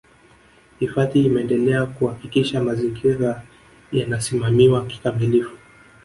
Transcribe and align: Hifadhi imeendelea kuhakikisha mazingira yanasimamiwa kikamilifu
Hifadhi 0.79 1.21
imeendelea 1.25 1.85
kuhakikisha 1.85 2.63
mazingira 2.63 3.41
yanasimamiwa 3.91 4.85
kikamilifu 4.85 5.57